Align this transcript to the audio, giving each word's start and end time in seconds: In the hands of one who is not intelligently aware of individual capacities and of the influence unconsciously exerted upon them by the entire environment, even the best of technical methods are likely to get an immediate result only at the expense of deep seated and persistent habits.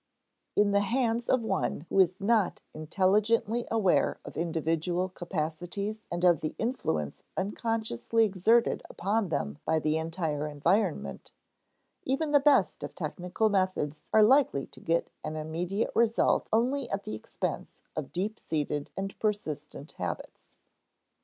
In 0.55 0.71
the 0.71 0.79
hands 0.79 1.29
of 1.29 1.43
one 1.43 1.81
who 1.87 1.99
is 1.99 2.19
not 2.19 2.59
intelligently 2.73 3.67
aware 3.69 4.19
of 4.25 4.35
individual 4.35 5.09
capacities 5.09 6.01
and 6.11 6.23
of 6.23 6.39
the 6.41 6.55
influence 6.57 7.21
unconsciously 7.37 8.25
exerted 8.25 8.81
upon 8.89 9.29
them 9.29 9.59
by 9.63 9.77
the 9.77 9.97
entire 9.99 10.47
environment, 10.47 11.33
even 12.01 12.31
the 12.31 12.39
best 12.39 12.81
of 12.81 12.95
technical 12.95 13.47
methods 13.49 14.01
are 14.11 14.23
likely 14.23 14.65
to 14.65 14.79
get 14.79 15.11
an 15.23 15.35
immediate 15.35 15.91
result 15.93 16.49
only 16.51 16.89
at 16.89 17.03
the 17.03 17.13
expense 17.13 17.79
of 17.95 18.11
deep 18.11 18.39
seated 18.39 18.89
and 18.97 19.19
persistent 19.19 19.91
habits. 19.99 20.57